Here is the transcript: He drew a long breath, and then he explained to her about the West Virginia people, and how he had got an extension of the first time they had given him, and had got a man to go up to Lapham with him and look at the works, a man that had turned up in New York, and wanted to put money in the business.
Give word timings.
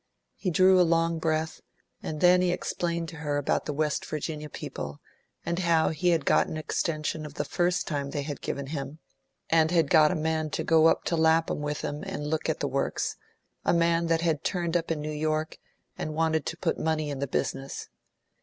He 0.35 0.49
drew 0.49 0.81
a 0.81 0.81
long 0.81 1.19
breath, 1.19 1.61
and 2.01 2.21
then 2.21 2.41
he 2.41 2.51
explained 2.51 3.07
to 3.09 3.17
her 3.17 3.37
about 3.37 3.65
the 3.67 3.71
West 3.71 4.03
Virginia 4.07 4.49
people, 4.49 4.99
and 5.45 5.59
how 5.59 5.89
he 5.89 6.09
had 6.09 6.25
got 6.25 6.47
an 6.47 6.57
extension 6.57 7.23
of 7.23 7.35
the 7.35 7.45
first 7.45 7.87
time 7.87 8.09
they 8.09 8.23
had 8.23 8.41
given 8.41 8.65
him, 8.73 8.97
and 9.51 9.69
had 9.69 9.91
got 9.91 10.09
a 10.09 10.15
man 10.15 10.49
to 10.49 10.63
go 10.63 10.87
up 10.87 11.03
to 11.03 11.15
Lapham 11.15 11.61
with 11.61 11.81
him 11.81 12.01
and 12.03 12.25
look 12.25 12.49
at 12.49 12.61
the 12.61 12.67
works, 12.67 13.15
a 13.63 13.73
man 13.75 14.07
that 14.07 14.21
had 14.21 14.43
turned 14.43 14.75
up 14.75 14.89
in 14.89 15.01
New 15.01 15.11
York, 15.11 15.59
and 15.99 16.15
wanted 16.15 16.47
to 16.47 16.57
put 16.57 16.79
money 16.79 17.11
in 17.11 17.19
the 17.19 17.27
business. 17.27 17.87